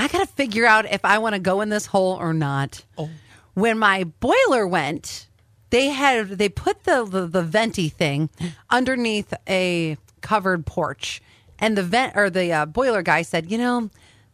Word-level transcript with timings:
I 0.00 0.08
got 0.08 0.20
to 0.20 0.26
figure 0.26 0.66
out 0.66 0.90
if 0.90 1.04
I 1.04 1.18
want 1.18 1.34
to 1.34 1.38
go 1.40 1.60
in 1.60 1.68
this 1.68 1.86
hole 1.86 2.14
or 2.14 2.32
not. 2.32 2.84
Oh. 2.96 3.10
When 3.54 3.78
my 3.78 4.04
boiler 4.04 4.66
went, 4.66 5.26
they 5.70 5.86
had 5.90 6.30
they 6.30 6.48
put 6.48 6.84
the, 6.84 7.04
the 7.04 7.26
the 7.26 7.42
venti 7.42 7.88
thing 7.88 8.30
underneath 8.70 9.32
a 9.48 9.96
covered 10.20 10.64
porch, 10.66 11.20
and 11.58 11.76
the 11.76 11.82
vent 11.82 12.16
or 12.16 12.30
the 12.30 12.52
uh, 12.52 12.66
boiler 12.66 13.02
guy 13.02 13.22
said, 13.22 13.50
"You 13.50 13.58
know, 13.58 13.90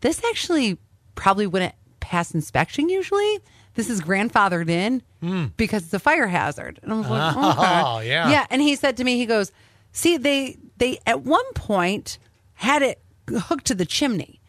this 0.00 0.22
actually 0.24 0.78
probably 1.14 1.46
wouldn't 1.46 1.74
pass 2.00 2.32
inspection 2.34 2.88
usually. 2.88 3.40
This 3.74 3.88
is 3.90 4.00
grandfathered 4.00 4.68
in 4.70 5.02
because 5.56 5.84
it's 5.84 5.94
a 5.94 5.98
fire 5.98 6.26
hazard." 6.28 6.80
And 6.82 6.92
I 6.92 6.96
was 6.96 7.08
like. 7.08 7.34
Oh, 7.36 7.98
"Okay. 7.98 8.08
yeah. 8.08 8.30
yeah." 8.30 8.46
And 8.50 8.62
he 8.62 8.74
said 8.76 8.96
to 8.96 9.04
me, 9.04 9.16
he 9.18 9.26
goes, 9.26 9.52
"See, 9.92 10.16
they 10.16 10.56
they 10.78 10.98
at 11.06 11.22
one 11.22 11.52
point 11.54 12.18
had 12.54 12.82
it 12.82 13.00
hooked 13.28 13.66
to 13.66 13.74
the 13.74 13.86
chimney, 13.86 14.39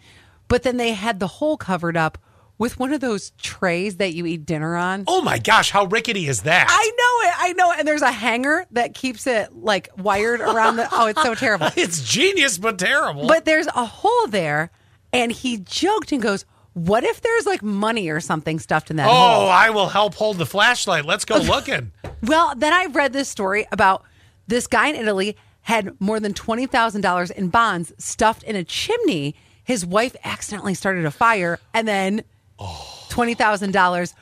but 0.52 0.64
then 0.64 0.76
they 0.78 0.92
had 0.92 1.20
the 1.22 1.28
hole 1.28 1.56
covered 1.56 1.96
up 1.96 2.18
with 2.58 2.78
one 2.78 2.94
of 2.94 3.00
those 3.00 3.32
trays 3.42 3.96
that 3.98 4.14
you 4.14 4.26
eat 4.26 4.46
dinner 4.46 4.76
on." 4.76 5.06
Oh 5.08 5.22
my 5.22 5.40
gosh, 5.40 5.72
how 5.72 5.86
rickety 5.86 6.28
is 6.28 6.42
that? 6.44 6.68
I 6.70 6.84
know 6.84 7.30
it. 7.30 7.36
I 7.40 7.54
know. 7.54 7.72
it. 7.72 7.80
And 7.80 7.88
there's 7.88 8.02
a 8.02 8.12
hanger 8.12 8.66
that 8.72 8.94
keeps 8.94 9.26
it 9.26 9.56
like 9.56 9.90
wired 9.98 10.42
around 10.42 10.76
the. 10.76 10.88
Oh, 10.92 11.08
it's 11.08 11.22
so 11.24 11.34
terrible. 11.34 11.70
it's 11.78 12.04
genius, 12.04 12.58
but 12.58 12.78
terrible. 12.78 13.28
But 13.28 13.46
there's 13.46 13.68
a 13.68 13.86
hole 13.86 14.28
there, 14.28 14.70
and 15.14 15.32
he 15.32 15.58
joked 15.58 16.12
and 16.12 16.22
goes, 16.22 16.46
"What 16.74 17.04
if 17.04 17.22
there's 17.22 17.46
like 17.46 17.64
money 17.64 18.10
or 18.10 18.20
something 18.20 18.60
stuffed 18.60 18.92
in 18.92 18.98
that 18.98 19.08
hole? 19.08 19.16
oh, 19.16 19.40
hole?" 19.42 19.50
I 19.50 19.70
will 19.70 19.88
help 19.88 20.14
hold 20.16 20.38
the 20.38 20.46
flashlight. 20.46 21.06
Let's 21.06 21.26
go 21.26 21.38
looking. 21.56 21.94
Well, 22.22 22.54
then 22.56 22.74
I 22.74 22.86
read 22.88 23.14
this 23.14 23.30
story 23.30 23.66
about 23.72 24.04
this 24.48 24.68
guy 24.68 24.90
in 24.90 24.96
Italy 24.96 25.38
had 25.62 26.00
more 26.00 26.20
than 26.20 26.34
twenty 26.34 26.66
thousand 26.68 27.02
dollars 27.02 27.32
in 27.32 27.48
bonds 27.48 27.94
stuffed 27.98 28.44
in 28.44 28.56
a 28.56 28.64
chimney. 28.64 29.36
His 29.64 29.86
wife 29.86 30.16
accidentally 30.24 30.74
started 30.74 31.06
a 31.06 31.12
fire, 31.12 31.60
and 31.74 31.88
then 31.88 32.24
twenty 33.10 33.34
thousand 33.34 33.72
dollars 33.72 34.14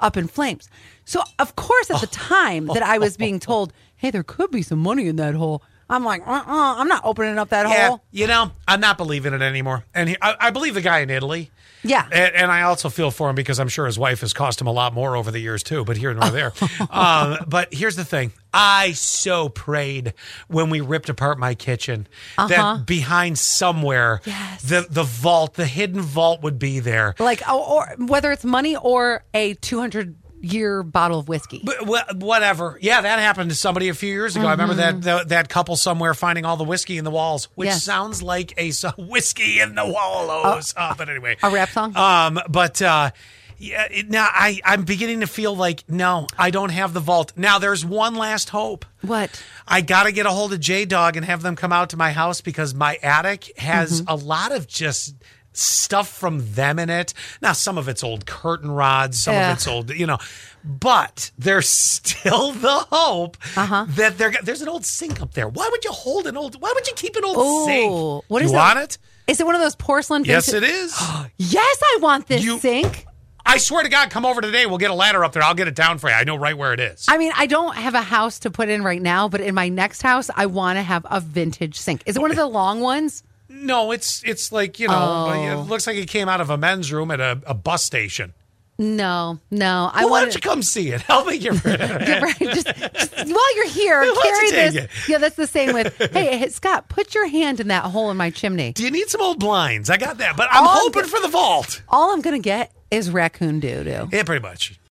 up 0.00 0.16
in 0.16 0.26
flames. 0.26 0.68
So, 1.04 1.22
of 1.38 1.56
course, 1.56 1.90
at 1.90 2.00
the 2.00 2.06
time 2.30 2.66
that 2.68 2.82
I 2.82 2.98
was 2.98 3.16
being 3.16 3.38
told, 3.40 3.72
"Hey, 3.96 4.10
there 4.10 4.22
could 4.22 4.50
be 4.50 4.62
some 4.62 4.78
money 4.78 5.06
in 5.06 5.16
that 5.16 5.34
hole," 5.34 5.62
I'm 5.90 6.04
like, 6.04 6.26
"Uh, 6.26 6.30
uh 6.30 6.74
I'm 6.78 6.88
not 6.88 7.02
opening 7.04 7.36
up 7.38 7.50
that 7.50 7.68
yeah, 7.68 7.88
hole." 7.88 8.02
you 8.12 8.26
know, 8.26 8.52
I'm 8.66 8.80
not 8.80 8.96
believing 8.96 9.34
it 9.34 9.42
anymore. 9.42 9.84
And 9.92 10.08
he, 10.08 10.16
I, 10.22 10.36
I 10.40 10.50
believe 10.50 10.74
the 10.74 10.80
guy 10.80 11.00
in 11.00 11.10
Italy. 11.10 11.50
Yeah. 11.82 12.06
And, 12.12 12.34
and 12.34 12.52
I 12.52 12.62
also 12.62 12.88
feel 12.90 13.10
for 13.10 13.30
him 13.30 13.34
because 13.34 13.58
I'm 13.58 13.68
sure 13.68 13.86
his 13.86 13.98
wife 13.98 14.20
has 14.20 14.32
cost 14.32 14.60
him 14.60 14.66
a 14.66 14.72
lot 14.72 14.92
more 14.92 15.16
over 15.16 15.30
the 15.30 15.38
years 15.38 15.62
too. 15.62 15.84
But 15.84 15.96
here 15.96 16.12
nor 16.12 16.30
there. 16.30 16.52
um, 16.90 17.38
but 17.48 17.72
here's 17.72 17.96
the 17.96 18.04
thing: 18.04 18.32
I 18.52 18.92
so 18.92 19.48
prayed 19.48 20.14
when 20.48 20.70
we 20.70 20.80
ripped 20.80 21.08
apart 21.08 21.38
my 21.38 21.54
kitchen 21.54 22.06
that 22.36 22.86
behind 22.86 23.38
somewhere, 23.38 24.20
Yes. 24.24 24.62
the 24.62 24.86
the 24.88 25.04
vault, 25.04 25.54
the 25.54 25.66
hidden 25.66 26.00
vault, 26.00 26.42
would 26.42 26.58
be 26.58 26.80
there. 26.80 27.14
Like, 27.18 27.42
oh, 27.48 27.62
or 27.76 28.06
whether 28.06 28.30
it's 28.30 28.44
money 28.44 28.76
or 28.76 29.24
a 29.34 29.54
200 29.54 30.14
year 30.40 30.82
bottle 30.82 31.18
of 31.18 31.28
whiskey. 31.28 31.62
But 31.64 31.86
whatever. 32.16 32.78
Yeah, 32.80 33.00
that 33.02 33.18
happened 33.18 33.50
to 33.50 33.56
somebody 33.56 33.88
a 33.88 33.94
few 33.94 34.10
years 34.10 34.36
ago. 34.36 34.46
I 34.46 34.52
remember 34.52 34.74
that 34.74 35.02
that 35.02 35.28
that 35.30 35.48
couple 35.48 35.76
somewhere 35.76 36.14
finding 36.14 36.44
all 36.44 36.56
the 36.56 36.64
whiskey 36.64 36.98
in 36.98 37.04
the 37.04 37.10
walls, 37.10 37.48
which 37.54 37.66
Yes. 37.66 37.84
sounds 37.84 38.22
like 38.22 38.54
a 38.56 38.70
so- 38.70 38.92
whiskey 38.98 39.60
in 39.60 39.74
the 39.74 39.86
wallows. 39.86 40.74
Uh, 40.76 40.94
but 40.96 41.08
anyway, 41.08 41.36
A 41.42 41.50
rap 41.50 41.68
song? 41.70 41.96
Um, 41.96 42.40
but 42.48 42.80
uh, 42.82 43.10
yeah, 43.58 43.86
it, 43.90 44.08
now 44.08 44.26
I 44.30 44.60
I'm 44.64 44.84
beginning 44.84 45.20
to 45.20 45.26
feel 45.26 45.54
like 45.54 45.84
no, 45.88 46.26
I 46.38 46.50
don't 46.50 46.70
have 46.70 46.94
the 46.94 47.00
vault. 47.00 47.32
Now 47.36 47.58
there's 47.58 47.84
one 47.84 48.14
last 48.14 48.48
hope. 48.50 48.86
What? 49.02 49.42
I 49.68 49.82
got 49.82 50.04
to 50.04 50.12
get 50.12 50.26
a 50.26 50.30
hold 50.30 50.52
of 50.52 50.60
J 50.60 50.84
Dog 50.86 51.16
and 51.16 51.24
have 51.26 51.42
them 51.42 51.56
come 51.56 51.72
out 51.72 51.90
to 51.90 51.96
my 51.96 52.12
house 52.12 52.40
because 52.40 52.74
my 52.74 52.96
attic 53.02 53.52
has 53.58 54.00
Mm-hmm. 54.02 54.10
a 54.10 54.14
lot 54.16 54.52
of 54.52 54.66
just 54.66 55.14
stuff 55.52 56.08
from 56.08 56.52
them 56.54 56.78
in 56.78 56.90
it. 56.90 57.12
Now, 57.42 57.52
some 57.52 57.76
of 57.78 57.88
it's 57.88 58.04
old 58.04 58.26
curtain 58.26 58.70
rods, 58.70 59.18
some 59.18 59.34
Ugh. 59.34 59.42
of 59.50 59.56
it's 59.56 59.66
old, 59.66 59.90
you 59.90 60.06
know, 60.06 60.18
but 60.64 61.30
there's 61.38 61.68
still 61.68 62.52
the 62.66 62.86
hope 62.90 63.36
Uh-huh. 63.56 63.86
that 63.90 64.18
there, 64.18 64.32
there's 64.42 64.62
an 64.62 64.68
old 64.68 64.84
sink 64.84 65.20
up 65.20 65.34
there. 65.34 65.48
Why 65.48 65.68
would 65.70 65.84
you 65.84 65.92
hold 65.92 66.26
an 66.26 66.36
old, 66.36 66.60
why 66.60 66.72
would 66.74 66.86
you 66.86 66.94
keep 66.94 67.16
an 67.16 67.24
old 67.24 67.36
Oh, 67.38 67.66
sink? 67.66 68.24
what 68.30 68.40
you 68.42 68.46
is 68.46 68.52
want 68.52 68.76
that? 68.76 68.84
it? 68.92 68.98
Is 69.26 69.40
it 69.40 69.46
one 69.46 69.54
of 69.54 69.60
those 69.60 69.76
porcelain? 69.76 70.24
Yes, 70.24 70.50
vintage- 70.50 70.68
it 70.70 70.74
is. 70.74 70.96
Yes, 71.38 71.82
I 71.82 71.98
want 72.00 72.26
this 72.26 72.44
You- 72.44 72.58
sink. 72.58 73.06
I 73.46 73.56
swear 73.56 73.82
to 73.82 73.88
God, 73.88 74.10
come 74.10 74.26
over 74.26 74.40
today. 74.42 74.66
We'll 74.66 74.78
get 74.78 74.90
a 74.90 74.94
ladder 74.94 75.24
up 75.24 75.32
there. 75.32 75.42
I'll 75.42 75.54
get 75.54 75.66
it 75.66 75.74
down 75.74 75.98
for 75.98 76.08
you. 76.08 76.14
I 76.14 76.24
know 76.24 76.36
right 76.36 76.56
where 76.56 76.72
it 76.74 76.78
is. 76.78 77.06
I 77.08 77.16
mean, 77.18 77.32
I 77.34 77.46
don't 77.46 77.74
have 77.74 77.94
a 77.94 78.02
house 78.02 78.38
to 78.40 78.50
put 78.50 78.68
in 78.68 78.84
right 78.84 79.00
now, 79.00 79.28
but 79.28 79.40
in 79.40 79.54
my 79.54 79.68
next 79.70 80.02
house, 80.02 80.30
I 80.36 80.46
want 80.46 80.76
to 80.76 80.82
have 80.82 81.04
a 81.10 81.20
vintage 81.20 81.76
sink. 81.80 82.02
Is 82.06 82.16
it 82.16 82.20
one 82.22 82.30
of 82.30 82.36
the 82.36 82.46
long 82.46 82.80
ones? 82.80 83.24
No, 83.50 83.90
it's 83.92 84.22
it's 84.24 84.52
like 84.52 84.78
you 84.80 84.88
know, 84.88 84.94
Oh. 85.28 85.60
it 85.62 85.68
looks 85.68 85.86
like 85.86 85.96
it 85.96 86.06
came 86.08 86.28
out 86.28 86.40
of 86.40 86.48
a 86.48 86.56
men's 86.56 86.90
room 86.92 87.10
at 87.10 87.20
a, 87.20 87.40
a 87.46 87.52
bus 87.54 87.84
station. 87.84 88.32
No, 88.78 89.38
no. 89.50 89.90
I 89.92 90.04
Well, 90.04 90.10
why 90.12 90.20
don't 90.22 90.34
you 90.34 90.40
come 90.40 90.62
see 90.62 90.88
it? 90.88 91.02
I'll 91.10 91.26
make 91.26 91.42
you. 91.44 91.50
Right, 91.52 92.34
just, 92.38 92.66
just 92.66 93.14
while 93.14 93.56
you're 93.56 93.68
here, 93.68 94.00
Why 94.00 94.22
carry 94.24 94.50
this. 94.70 94.74
it? 94.84 94.90
Yeah, 95.06 95.18
that's 95.18 95.36
the 95.36 95.46
same 95.46 95.74
with. 95.74 95.94
Hey, 95.98 96.38
hey, 96.38 96.48
Scott, 96.48 96.88
put 96.88 97.14
your 97.14 97.28
hand 97.28 97.60
in 97.60 97.68
that 97.68 97.84
hole 97.84 98.10
in 98.10 98.16
my 98.16 98.30
chimney. 98.30 98.72
Do 98.72 98.82
you 98.82 98.90
need 98.90 99.10
some 99.10 99.20
old 99.20 99.38
blinds? 99.38 99.90
I 99.90 99.98
got 99.98 100.16
that, 100.18 100.34
but 100.34 100.48
I'm 100.50 100.62
All 100.66 100.70
I'm 100.70 100.78
hoping 100.84 101.04
for 101.04 101.20
the 101.20 101.28
vault. 101.28 101.82
All 101.90 102.14
I'm 102.14 102.22
gonna 102.22 102.38
get 102.38 102.72
is 102.90 103.10
raccoon 103.10 103.60
doo 103.60 103.84
doo. 103.84 104.08
Yeah, 104.10 104.22
pretty 104.22 104.40
much. 104.42 104.78